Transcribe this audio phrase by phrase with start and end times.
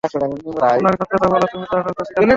[0.03, 2.29] ওনাকে সত্যটা বলো, তুমি যা করেছ তা স্বীকার করো।